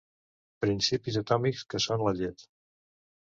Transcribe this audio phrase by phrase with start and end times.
[0.63, 2.47] Principis atòmics que són la llet.